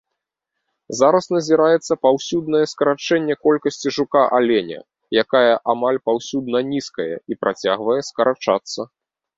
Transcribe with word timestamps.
Зараз 0.99 1.27
назіраецца 1.35 1.97
паўсюднае 2.05 2.63
скарачэнне 2.73 3.35
колькасці 3.49 3.87
жука-аленя, 3.99 4.79
якая 5.27 5.53
амаль 5.77 6.03
паўсюдна 6.11 6.59
нізкая 6.75 7.11
і 7.15 7.33
працягвае 7.45 8.01
скарачацца. 8.11 8.93